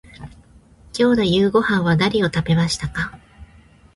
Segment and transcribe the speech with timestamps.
[0.97, 3.19] 今日の夕ごはんは何を食べましたか。